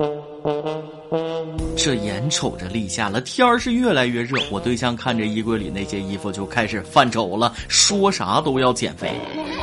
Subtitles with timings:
[0.00, 0.89] Mm-hmm.
[1.82, 4.36] 这眼瞅着立夏了，天儿是越来越热。
[4.50, 9.10] 我对象看着衣柜里那些衣服就开始犯愁了，说啥都要减肥。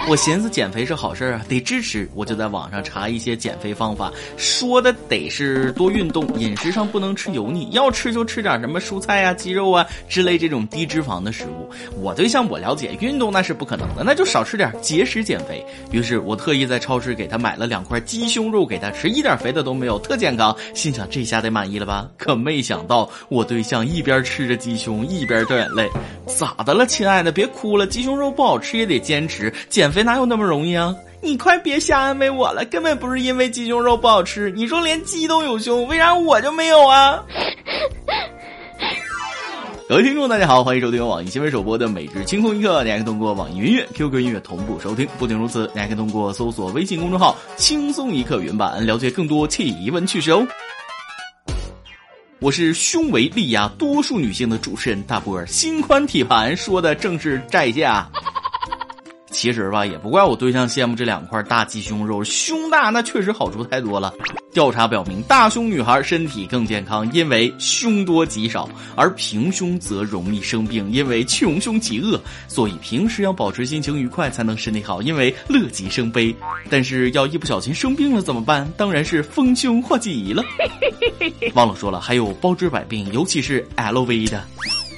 [0.09, 2.09] 我寻思减肥是好事啊，得支持。
[2.15, 11.69] 我就在网上查一些减肥方法，说的得是多运动，饮食上不能吃油腻，要吃就吃点什么蔬菜啊、鸡肉啊之类这种低脂肪的食物。
[12.01, 15.63] 我对象我了解，运动那是不可能的，那就少吃点，节食减肥。
[15.91, 20.55] 于是我特意在超市给他买了两块鸡胸肉给他吃，一点肥的都没有，特健康。
[20.73, 22.06] 心想这下得满意了吧？
[22.17, 25.89] 可没想到，我对象一边吃着鸡胸，一边掉眼泪。
[26.25, 27.31] 咋的了，亲爱的？
[27.31, 29.53] 别哭了，鸡胸肉不好吃也得坚持。
[29.69, 30.95] 减肥哪有那么容易啊？
[31.21, 34.51] 你快别瞎安慰我了，根本不是因为鸡胸肉不好吃。
[34.51, 37.23] 你说连鸡都有胸，为啥我就没有啊？
[39.89, 45.07] 各位听众，大家好，欢迎收听网易新闻首播的《每日轻松一刻》，你还可以通过网易云音乐、QQ 音乐同步收听。
[45.17, 50.45] 不仅如此，你还可以通过搜索微信公众号“轻松一刻”原版了解更多奇闻趣事哦。
[52.39, 58.07] 我是胸围力压多数女性的主持人大波儿，心宽体盘说的正是在下。
[59.37, 64.11] 其实吧，也不怪我对象羡慕这两块大鸡胸肉，胸大那确实好处太多了。
[64.51, 72.19] 调查表明，大胸女孩身体更健康，因为胸多肌少；而平胸则容易生病，因为穷凶极恶。
[72.47, 76.35] 所以平时要保持心情愉快，才能身体好，因为乐极生悲。
[76.67, 78.67] 但是要一不小心生病了怎么办？
[78.75, 80.43] 当然是丰胸化吉了。
[81.53, 84.43] 忘了说了，还有包治百病，尤其是 LV 的。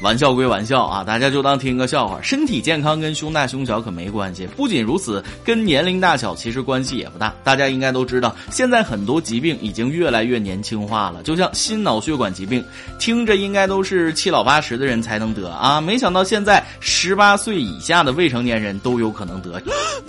[0.01, 2.21] 玩笑归玩笑啊，大家就当听个笑话。
[2.21, 4.47] 身体健康跟胸大胸小可没关系。
[4.55, 7.35] 不仅如此，跟年龄大小其实关系也不大。
[7.43, 11.21] 大家应该都知道，现在很多疾病已经越来越年轻化了。
[11.23, 12.63] 就像心脑血管疾病，
[12.97, 19.61] 听着应该都是七老八十的人才能得啊，没想到现在十八岁以下的未成年人都有可能得，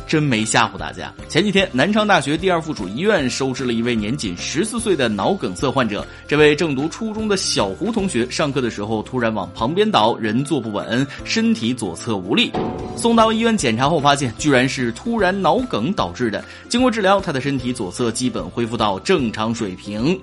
[0.06, 1.12] 真没吓唬大家。
[1.28, 6.06] 前几天，南昌大学第二附属医院收治了一位年仅十四岁的脑梗塞患者。
[6.28, 9.79] 这位正读初中的小胡同学，上课的时候突然往旁边。
[9.80, 12.52] 颠倒，人坐不稳，身体左侧无力，
[12.98, 16.44] 送到医院检查后发现，居然是突然脑梗导致的。
[16.68, 20.20] 经过治疗，他的身体左侧基本恢复到正常水平。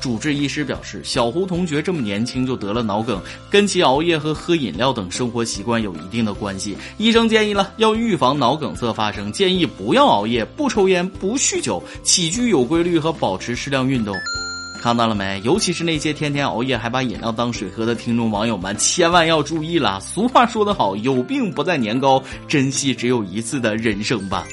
[0.00, 3.20] 主治医师表示，小胡同学这么年轻就得了脑梗，
[3.50, 6.74] 跟其熬夜和喝饮料等生活习惯有一定的关系。
[6.96, 14.16] 医生建议了，要预防脑梗塞发生，建议不要熬夜，不抽烟，不酗酒，起居有规律和保持适量运动。
[14.76, 15.40] 看到了没？
[15.44, 19.98] 尤其是那些天天熬夜还把饮料当水喝的听众网友们，千万要注意了。
[20.00, 24.46] 俗话说得好，有病不在年高，珍惜只有一次的人生吧。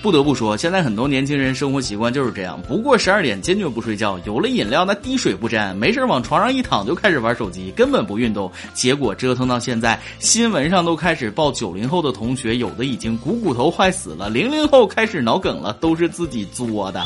[0.00, 8.50] 不得不说，现在很多年轻人生活习惯就是这样，不过十二点坚决不睡觉，有了饮料那滴水不沾，没事往床上一躺就开始玩手机，根本不运动。
[8.72, 17.04] 结果折腾到现在，新闻上都开始报九零后的同学，有的已经股骨头坏死了，零零后开始脑梗了，都是自己作的。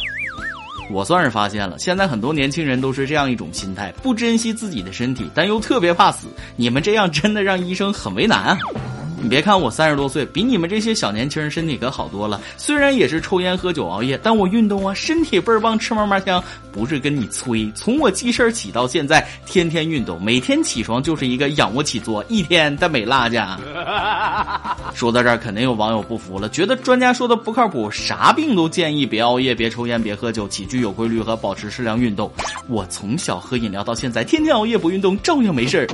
[0.90, 6.28] 我算是发现了，现在很多年轻人都是这样一种心态，不珍惜自己的身体，但又特别怕死。
[6.56, 8.58] 你们这样真的让医生很为难啊！
[9.22, 12.40] 你别看我三十多岁，比你们这些小年轻人身体可好多了。
[12.56, 16.42] 虽然也是抽烟喝酒熬夜，但我运动啊，身体倍儿棒，吃嘛嘛香。
[16.72, 23.60] 不是跟你吹，从我记事儿起到现在，天天运动，每天起床就是一个仰卧起坐，一天的没落下。
[24.92, 32.32] 说到这儿，肯定有网友不服了，觉得专家说的不靠谱，啥病都建议别熬夜、别抽烟、别喝酒，起居有规律和保持适量运动。
[32.68, 35.86] 我从小喝饮料到现在，天天熬夜不运动，照样没事儿。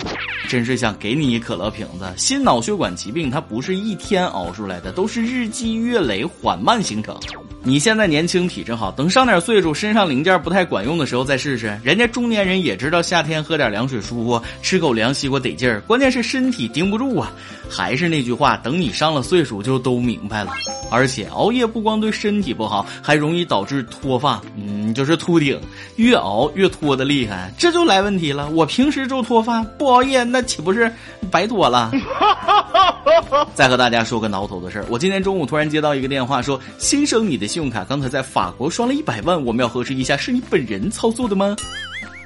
[0.49, 2.11] 真是想给你一可乐瓶子。
[2.17, 7.15] 心脑血管疾病它不是一天熬出来的，都是日积月累缓慢形成。
[7.63, 11.79] 你现在年轻体质好，等上点岁数，身上零件不太管用的时候再试试。
[11.85, 15.81] 人家中年人也知道夏天喝点凉水舒服，吃口凉西瓜得劲儿。
[15.83, 17.31] 关键是身体顶不住啊！
[17.69, 20.53] 还是那句话，等你上了岁数就都明白了。
[20.91, 25.61] 而且熬夜不光对身体不好，还容易导致脱发，嗯，就是秃顶，
[25.97, 28.49] 越熬越脱的厉害，这就来问题了。
[28.51, 30.91] 我平时就脱发，不熬夜那岂不是
[31.31, 31.93] 白脱了？
[33.55, 41.55] 再和大家说个挠头的事儿，我今天中午突然接到一个电话，说：“先生，你的信用卡刚才在法国刷了一百万，我们要核实一下，是你本人操作的吗？”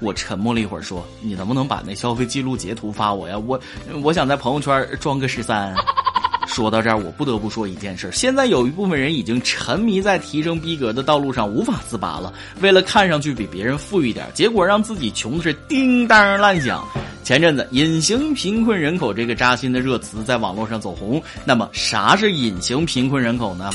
[0.02, 3.38] 我沉默了一会儿，说：“你能不能把那消费记录截图发我呀？
[3.38, 3.58] 我
[4.02, 5.74] 我想在朋友圈装个十三。”
[6.44, 12.30] 说到这儿，我不得不说一件事：现在有一部分人已经沉迷在提升逼格的道路上无法自拔了。
[12.60, 16.86] 为了看上去比别人富裕点，结果让自己穷的是叮当乱响。
[17.22, 21.22] 前阵子“隐形贫困人口”这个扎心的热词在网络上走红。
[21.44, 23.70] 那么，啥是隐形贫困人口呢？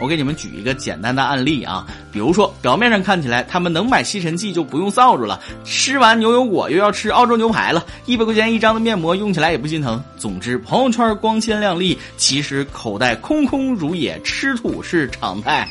[0.00, 10.02] 我给你们举一个简单的案例啊，比如说表面上看起来他们能买吸尘器就不用扫帚了，吃完牛油果又要吃澳洲牛排了，一百块钱一张的面膜用起来也不心疼。
[10.16, 15.68] 总之，朋友圈光鲜亮丽，其实口袋空空如也，吃土是常态。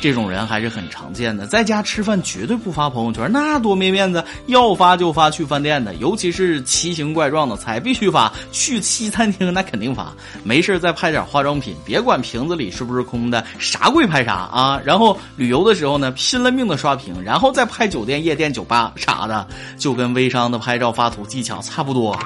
[0.00, 4.24] 这种人还是很常见的，在家吃饭绝对不发朋友圈，那多没面子！
[4.46, 8.32] 要发就发去饭店的，尤其是奇形怪状的菜必须发。
[8.50, 10.10] 去西餐厅那肯定发。
[10.42, 14.80] 没事再拍点化妆品，别管瓶子里是不是空的，啥贵拍啥啊！
[14.82, 19.46] 然后旅游的时候呢， 拼了命的刷屏，然后再拍酒店、夜店、酒吧啥的，
[19.76, 22.18] 就跟微商的拍照发图技巧差不多。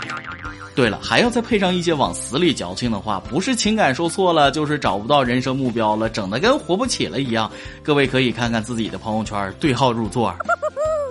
[0.74, 7.50] 对了，还要再配上一些往死里矫情的话，不是情感受挫了，就是找不到人生目标了，整的跟活不起了一样。
[7.82, 10.34] 各位可以看看自己的朋友圈，对号入座。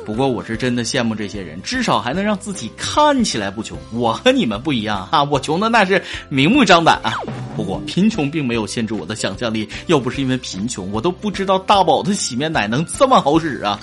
[0.05, 3.77] 不过我是真的羡慕这些人，至少还能让自己看起来不穷。
[3.93, 7.13] 我和你们不一样啊，我穷的那是明目张胆啊。
[7.55, 13.79] 不过贫穷并没有限制我的想象力，要不是因为贫穷，我都不知道大宝的洗面奶能这么好使啊。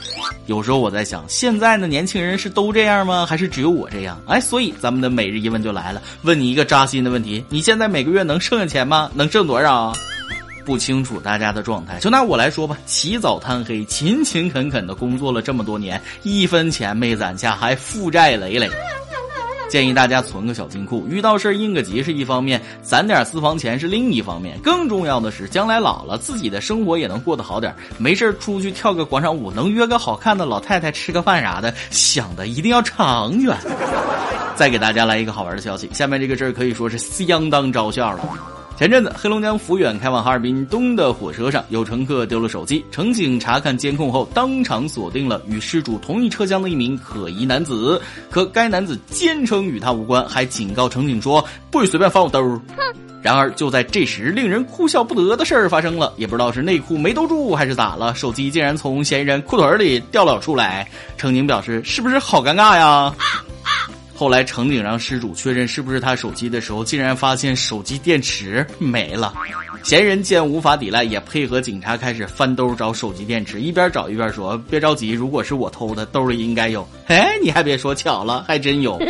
[0.46, 3.24] 有时候我在想，现在的年轻人是都这样吗？
[3.24, 4.20] 还是只有我这样？
[4.26, 9.10] 哎，所以咱们的每日一问就来了，问你一个扎心的问题：你现在每个月能剩下钱吗？
[9.14, 9.92] 能挣多少？
[10.62, 18.68] 不清楚大家的状态，就拿我来说吧，起早贪黑，勤勤恳恳的工作了这么多年，一分钱没攒下，还负债累累。
[19.70, 24.58] 建议大家存个小金库，遇到事儿应个急是一方面，攒点私房钱是另一方面。
[24.64, 27.72] 更重要的是，将来老了，自己的生活也能过得好点。
[27.96, 33.56] 没事儿出去跳个广场舞，能约个好看的老太太吃个饭啥的，想的一定要长远。
[34.56, 38.59] 再给大家来一个好玩的消息，下面这个事儿可以说是相当招笑了。
[38.80, 48.00] 前阵子，黑龙江抚远开往哈尔滨东的火车上，有乘客丢了手机，乘警查看监控后，当场锁定了与失主同一车厢的一名可疑男子。
[48.30, 52.40] 可该男子坚称与他无关，还警告乘警说：“不许随便翻我兜。”
[52.74, 52.82] 哼
[53.20, 60.88] 然而就在这时，令人哭笑不得的事儿发生了，也不知道是内裤没兜住还是咋了，手机竟然从嫌疑人裤腿里掉了出来。
[61.18, 63.14] 乘警表示：“是不是好尴尬呀？”
[64.20, 69.32] 后来，乘警让失主确认是不是他手机的时候，竟然发现手机电池没了。
[69.82, 79.00] 嫌疑人见无法抵赖，也配合警察开始翻兜找手机电池，一边找一边说：“别着急，如果是我偷的，兜里应该有。”哎，你还别说，巧了，还真有。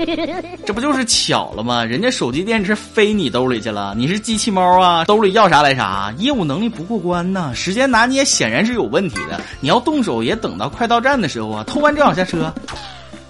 [0.64, 1.84] 这不就是巧了吗？
[1.84, 5.04] 人家手机电池飞你兜里去了，你是机器猫啊？
[5.04, 9.38] 兜里要啥来啥，业务能力不过关呐，时间拿捏显然是有问题的。
[9.60, 12.50] 你要动手，也等到快到站的时候啊，偷完正好下车。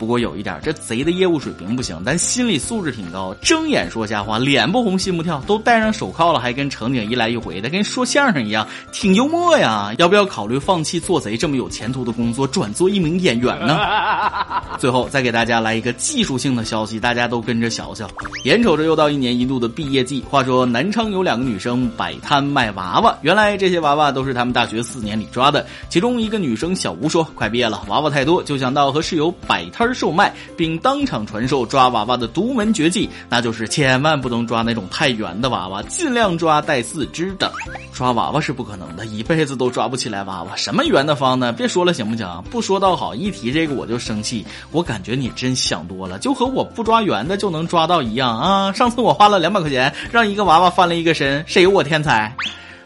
[0.04, 9.94] 不过有一点，这贼的业务水平不行，但心理素质挺高，睁眼说瞎话，脸不红心不跳，都戴上手铐了，还跟乘警一来一回的，跟说相声一样，挺幽默呀。
[9.96, 13.80] 要不要考虑放弃做贼这么有前途的工作，转做一名演员呢？
[14.78, 18.06] 最后再给大家来一个技术性的消息，大家都跟着瞧瞧。
[18.42, 25.64] 眼瞅着又到一年一度的毕业季，话说南昌有两个女生摆摊卖娃娃，原来这些娃娃都是他们大学四年里抓的。
[25.88, 37.50] 其中一个女生小吴说：“快毕业了，娃娃太多，就想到和室友摆摊。”售卖并当场传授抓娃娃的独门绝技，那就是千万不能抓那种太圆的娃娃，尽量抓带四肢的。
[37.92, 40.56] 抓娃娃是不可能的，一辈子都抓不起来娃娃。
[40.56, 42.44] 什么圆的方的，别说了行不行？
[42.50, 44.44] 不说倒好，一提这个我就生气。
[44.72, 48.72] 我感觉你真想多了，就和我不抓圆的就能抓到一样啊！
[48.72, 52.34] 上次我花了两百块钱让一个娃娃翻了一个身，谁有我天才？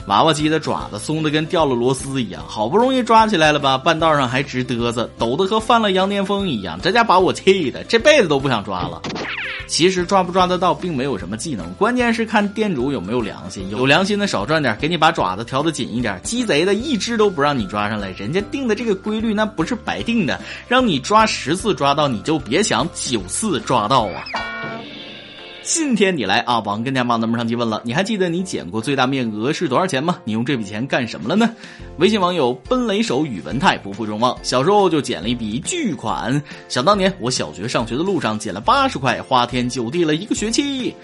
[0.08, 9.02] 娃娃机的爪子松的跟掉了螺丝一样，好不容易抓起来了吧，半道上还直嘚瑟，抖得和犯了羊癫疯一样，这家把我气的，这辈子都不想抓了。
[9.66, 24.24] 其实抓不抓得到并没有什么技能，关键是看店主有没有良心，有良心的少赚点，给你把爪子调的紧一点；鸡贼的一只都不让你抓上来，人家定的这个规律那不是白定的，让你抓十次抓到，你就别想九次抓到啊。
[25.70, 26.60] 今天你来啊！
[26.60, 30.18] 网跟家帮咱们上期问了，你还记得你捡过最大面额是多少钱吗？
[30.24, 31.54] 你用这笔钱干什么了呢？
[31.98, 36.42] 微信网友奔雷手宇文泰不负众望，小时候就捡了一笔巨款。
[36.70, 40.94] 想当年我小学上学的路上捡了八十块，花天酒地了一个学期。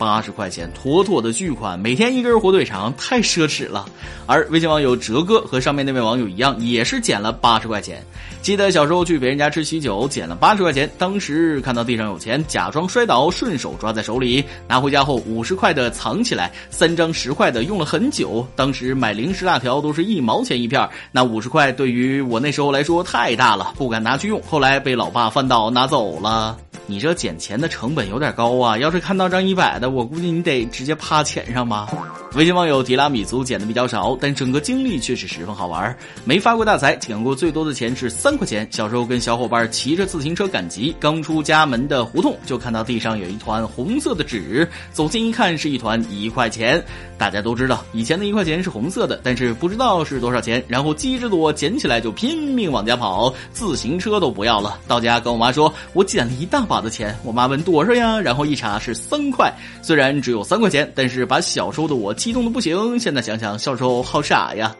[0.00, 3.84] 八十块钱，妥妥的巨款，每天一根火腿肠，太奢侈了。
[4.24, 8.02] 而微信网友哲哥和上面那位网友一样，也是捡了八十块钱。
[8.40, 18.46] 记得小时候去别人家吃喜酒，捡了八十块钱，当时看到地上有钱，假装摔倒，顺手抓在手里，拿回家后五十块的藏起来，三张十块的用了很久。
[18.56, 24.40] 当时买零食辣条都是一毛钱一片，那五十块对于我那时候来说太大了，不敢拿去用。
[24.48, 26.56] 后来被老爸翻倒拿走了。
[26.90, 28.76] 你这捡钱的成本有点高啊！
[28.76, 31.88] 要是看到张一百的，我估计你得直接趴钱上吧。
[32.34, 35.96] 微信网友提拉米苏捡的比较少，但整个经历却是十分好玩。
[36.24, 38.66] 没发过大财，捡过最多的钱是三块钱。
[38.72, 46.84] 小时候跟小伙伴骑着自行车赶集，刚出家门的胡同就看到地上有一团红色的纸，走近一看是一团一块钱。
[47.20, 50.64] 大家都知道以前的一块钱是红色的，但是不知道是多少钱。
[50.66, 54.80] 然后机智的我捡起来就拼命往家跑，自行车都不要了。
[54.88, 56.80] 到家跟我妈说，我捡了一大把。
[56.80, 58.18] 的钱，我妈问多少呀？
[58.18, 59.52] 然后一查是三块。
[59.82, 62.98] 虽然只有三块钱，但是把小时候的我激动的不行。
[62.98, 64.74] 现在想想，小时候好傻呀。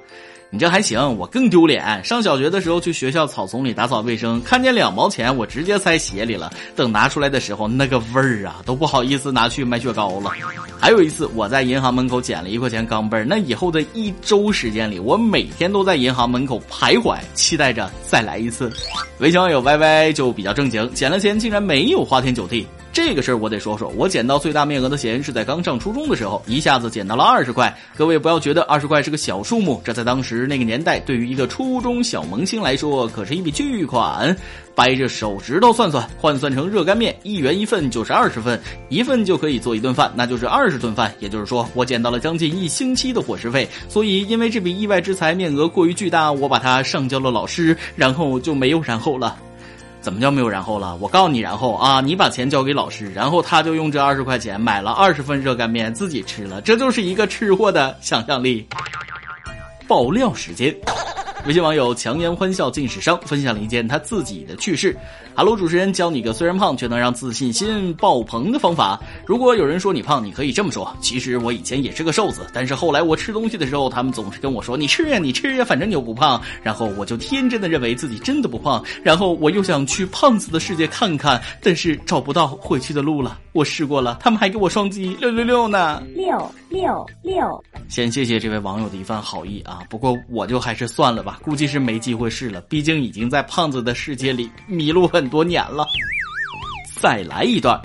[0.53, 2.03] 你这还行，我更丢脸。
[2.03, 6.53] 上小学的时候去学校草丛里打扫卫生，看见两毛钱，我直接塞鞋里了。
[6.75, 10.33] 等拿出来的时候，那个味儿啊，都不好意思拿去卖雪糕了。
[10.81, 18.73] 还有一次，我在银行门口捡了一块钱钢镚儿，那以后的一周时间里，我每天都在银行门口徘徊，期待着再来一次。
[19.19, 22.67] 微信网友 Y Y 就比较正经，捡了钱竟然没有花天酒地。
[22.93, 27.73] 这个事儿我得说说，我捡到最大面额的钱是在刚上初中的时候，一下子捡到了二十块。
[27.97, 34.37] 各位不要觉得二十块是个小数目，这在当时那个年代，对于一个初中小萌新来说，可是一笔巨款。
[34.73, 41.13] 掰着手指头算算，换算成热干面，一元一份就是二十份，一份就可以做一顿饭，那就是二十顿饭。
[41.19, 43.69] 也就是说，我捡到了将近一星期的伙食费。
[43.89, 49.37] 所以，因为这笔意外之财面额过于巨大，我把它上交了老师，然后就没有然后了。
[50.01, 50.97] 怎么叫没有然后了？
[50.97, 56.61] 我告诉你，然后啊，你把钱交给老师，然后他就用这二十块钱买了二十份热干面自己吃了。
[56.63, 58.67] 这就是一个吃货的想象力。
[59.87, 60.75] 爆料时间。
[61.47, 64.95] 微信网友强颜欢笑尽是伤分享了一件他自己的趣事。
[65.35, 69.01] Hello，主持人教你个虽然胖却能让自信心爆棚的方法。
[69.27, 76.41] 如果有人说你胖，你可以这么说：其实我以前也是个瘦子，但是后来我吃东西的时候，他们总是跟我说你吃呀，你吃呀，反正你又不胖。
[76.63, 78.85] 然后我就天真的认为自己真的不胖。
[79.03, 83.39] 然后我又想去胖子的世界看看，但是找不到回去的路了。
[83.53, 86.03] 我试过了，他们还给我双击六六六呢。
[86.15, 87.65] 六六六。
[87.89, 91.41] 先谢谢这位网友的一番好意啊，不过我就还是算了吧。
[91.43, 95.85] 估计是没机会试了，毕竟已经在胖子的世界里迷路很多年了。
[97.01, 97.81] 再来一段。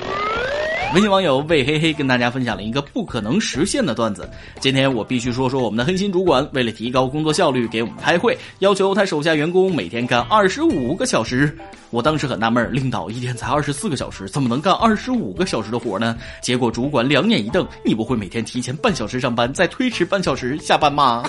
[0.94, 4.30] 微信网友魏嘿嘿跟大家分享了一个不可能实现的段子。
[4.62, 11.58] 今天我必须说说我们的黑心主管，为了提高工作效率，给我们开会，要求他手下员工每天干二十五个小时。
[11.90, 16.18] 我当时很纳闷，领导一天才二十四个小时，怎么能干二十五个小时的活呢？
[16.42, 21.24] 结果主管两眼一瞪：“你不会每天提前半小时上班，再推迟半小时下班吗？”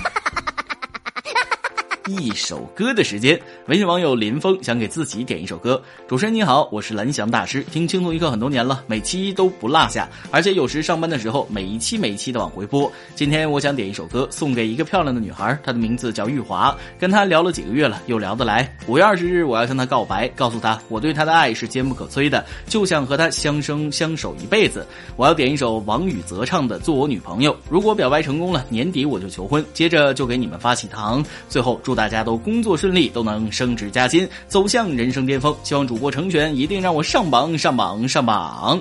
[2.07, 3.37] 一首歌的时间，
[3.67, 5.83] 微信网友林峰想给自己点一首歌。
[6.07, 12.91] 主持人你好，我是蓝翔大师，听轻松一刻很多年了，每期都不落下，而且有时上班的时候每一期每一期的往回播。
[13.17, 18.73] 今天我想点一首歌送给一个漂亮的女孩，她的名字叫玉华，跟她聊了几个月了，又聊得来。
[18.87, 24.87] 五月二十日我要向她告白，告诉她我对她的爱是坚不可摧的，就想和她相生相守一辈子。
[25.17, 31.21] 我要点一首王宇泽唱的《做我女朋友》，如果表白成功了，年底我就求婚，接着就给你们发喜糖。
[31.49, 31.96] 最后祝。
[31.97, 35.53] 大家都工作顺利，都能升职加薪，走向人生巅峰。
[35.65, 38.81] 希望主播成全，一定让我上榜上榜上榜。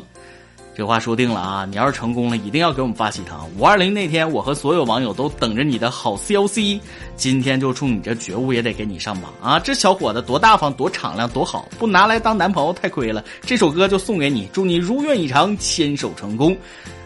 [0.78, 1.66] 这话说定了啊！
[1.66, 3.50] 你要是成功了，一定要给我们发喜糖。
[3.58, 6.82] 五二零那天，我和所有网友都等着你的好消息。
[7.16, 9.58] 今天就冲你这觉悟，也得给你上榜啊！
[9.58, 13.24] 这小伙子多大方，多敞亮，多好，不拿来当男朋友太亏了。
[13.46, 16.54] 这首歌就送给你，祝你如愿以偿，牵手成功。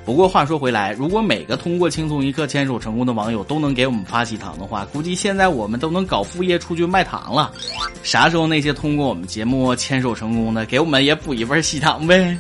[0.10, 7.54] 不过话说回来，如果每个通过轻松一刻牵手成功的网友都能给我们发喜糖的话，估计现在我们都能搞副业出去卖糖了。
[8.02, 12.36] 啥时候那些通过我们节目牵手成功的，给我们也补一份喜糖呗。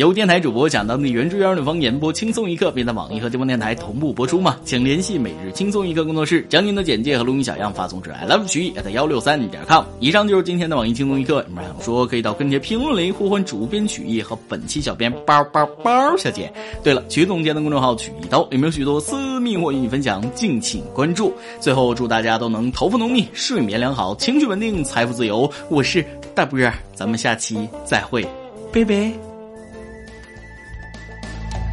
[0.00, 4.56] 由电台主播讲当地原汁原味的方言播轻松一刻，并在网易和地方电台同步播出吗？
[4.64, 9.84] 请联系每日轻松一刻工作室，将您的简介和录音小样发送至 i love 曲艺 at 幺六三点 com。
[9.98, 11.44] 以上就是今天的网易轻松一刻。
[11.46, 16.50] 你们想说，可以到跟帖评论里呼唤主编曲艺和本期小编包包包小姐。
[16.82, 21.30] 对了，曲总监的公众号曲一刀里面有许多私密或与你分享，敬请关注。
[21.60, 25.52] 最后，祝大家都能头发浓密、睡眠良好、情绪稳定、财富自由。
[25.68, 26.02] 我是
[26.34, 28.26] 大波儿，咱们下期再会，
[28.72, 29.29] 拜拜。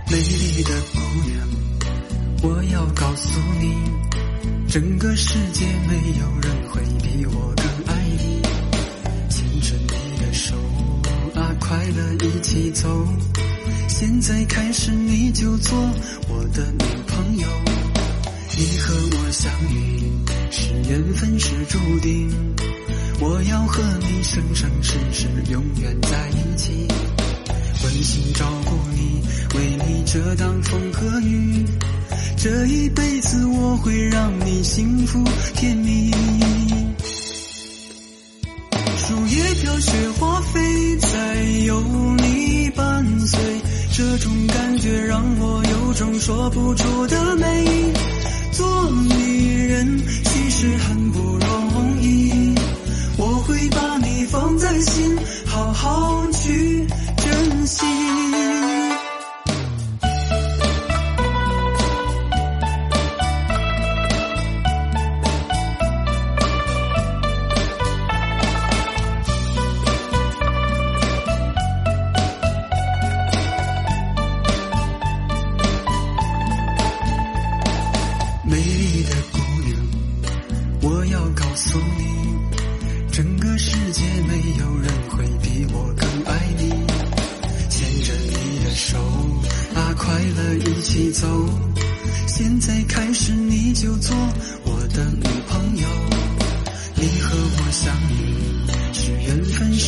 [0.09, 1.47] 美丽的姑娘，
[2.41, 3.75] 我要告诉你，
[4.69, 8.41] 整个世界没有人会比我更爱你。
[9.29, 10.55] 牵着你的手
[11.35, 13.05] 啊，快乐一起走。
[13.89, 15.77] 现在开始你就做
[16.29, 17.47] 我的女朋友。
[18.57, 20.09] 你和我相遇
[20.49, 22.29] 是缘分是注定，
[23.19, 26.87] 我要和你生生世世永远在一起。
[27.83, 29.21] 温馨照顾你，
[29.55, 31.65] 为你遮挡风和雨，
[32.37, 35.23] 这一辈子我会让你幸福
[35.55, 36.11] 甜蜜。
[38.97, 41.81] 树叶飘雪花飞，再有
[42.17, 43.39] 你伴随，
[43.93, 47.93] 这种感觉让我有种说不出的美。
[48.51, 52.55] 做女人其实很不容易，
[53.17, 55.15] 我会把你放在心，
[55.45, 56.87] 好好去。
[57.67, 58.26] 心。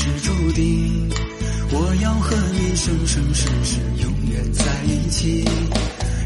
[0.02, 1.10] 是注定，
[1.72, 5.44] 我要和你生生世世永远在一起，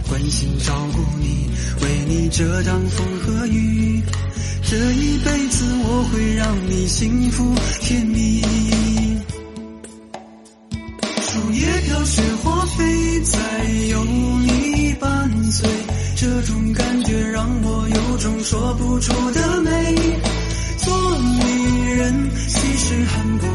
[0.08, 1.50] 关心照顾你，
[1.82, 4.00] 为你遮挡风和雨。
[4.70, 7.51] 这一辈子我会让你幸福
[7.82, 8.44] 甜蜜。
[11.22, 13.39] 树叶飘雪花飞，再
[13.89, 15.68] 有你伴随，
[16.15, 19.96] 这种感觉让我有种说不出的美。
[20.77, 23.48] 做女人其实很不